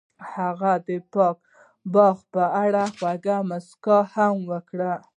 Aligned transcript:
هغې 0.31 0.73
د 0.87 0.89
پاک 1.13 1.37
باغ 1.93 2.17
په 2.33 2.43
اړه 2.63 2.83
خوږه 2.97 3.37
موسکا 3.49 3.97
هم 4.13 4.35
وکړه. 4.51 4.93